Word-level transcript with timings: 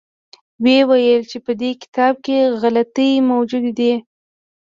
ویې 0.63 0.81
ویل 0.89 1.21
چې 1.31 1.37
په 1.45 1.51
دې 1.61 1.71
کتاب 1.81 2.13
کې 2.25 2.37
غلطۍ 2.61 3.11
موجودې 3.31 3.71
دي. 3.79 3.93